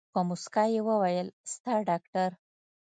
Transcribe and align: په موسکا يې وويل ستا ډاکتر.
په 0.13 0.19
موسکا 0.27 0.63
يې 0.73 0.81
وويل 0.89 1.27
ستا 1.53 1.73
ډاکتر. 1.89 2.29